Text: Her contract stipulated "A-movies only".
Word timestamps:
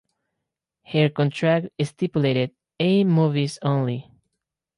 Her 0.83 1.09
contract 1.09 1.67
stipulated 1.83 2.55
"A-movies 2.79 3.59
only". 3.61 4.09